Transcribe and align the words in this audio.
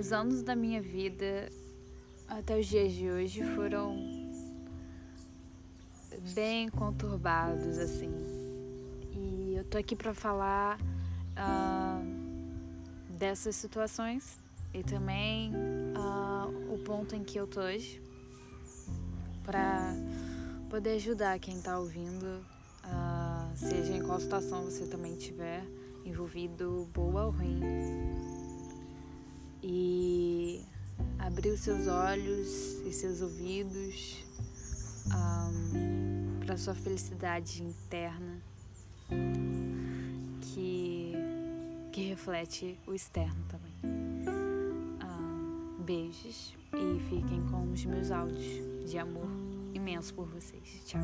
os 0.00 0.14
anos 0.14 0.42
da 0.42 0.56
minha 0.56 0.80
vida 0.80 1.50
até 2.26 2.58
os 2.58 2.66
dias 2.66 2.90
de 2.90 3.10
hoje 3.10 3.44
foram 3.54 3.94
bem 6.34 6.70
conturbados, 6.70 7.76
assim. 7.76 8.10
E 9.12 9.56
eu 9.58 9.64
tô 9.64 9.76
aqui 9.76 9.94
para 9.94 10.14
falar 10.14 10.80
uh, 11.36 13.12
dessas 13.18 13.56
situações 13.56 14.38
e 14.72 14.82
também 14.82 15.52
uh, 15.54 16.72
o 16.72 16.78
ponto 16.78 17.14
em 17.14 17.22
que 17.22 17.38
eu 17.38 17.46
tô 17.46 17.60
hoje 17.60 18.02
para 19.44 19.94
poder 20.70 20.94
ajudar 20.94 21.38
quem 21.38 21.60
tá 21.60 21.78
ouvindo, 21.78 22.42
uh, 22.86 23.54
seja 23.54 23.92
em 23.92 24.02
qual 24.02 24.18
situação 24.18 24.64
você 24.64 24.86
também 24.86 25.12
estiver 25.12 25.62
envolvido, 26.06 26.88
boa 26.94 27.26
ou 27.26 27.32
ruim. 27.32 27.60
E 29.62 30.64
abrir 31.18 31.50
os 31.50 31.60
seus 31.60 31.86
olhos 31.86 32.80
e 32.86 32.92
seus 32.92 33.20
ouvidos 33.20 34.24
um, 35.06 36.40
para 36.44 36.56
sua 36.56 36.74
felicidade 36.74 37.62
interna 37.62 38.40
que, 40.40 41.12
que 41.92 42.02
reflete 42.02 42.78
o 42.86 42.94
externo 42.94 43.44
também. 43.48 43.72
Um, 45.02 45.82
beijos 45.82 46.54
e 46.74 47.00
fiquem 47.08 47.42
com 47.50 47.70
os 47.72 47.84
meus 47.84 48.10
áudios 48.10 48.90
de 48.90 48.98
amor 48.98 49.28
imenso 49.74 50.14
por 50.14 50.26
vocês. 50.26 50.82
Tchau. 50.86 51.00